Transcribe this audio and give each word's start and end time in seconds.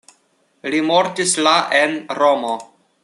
Li 0.75 0.79
mortis 0.87 1.35
la 1.49 1.53
en 1.81 1.95
Romo. 2.21 2.59